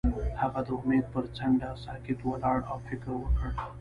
هغه 0.41 0.61
د 0.67 0.69
امید 0.79 1.05
پر 1.13 1.25
څنډه 1.37 1.69
ساکت 1.85 2.19
ولاړ 2.29 2.59
او 2.71 2.77
فکر 2.87 3.07
وکړ. 3.15 3.47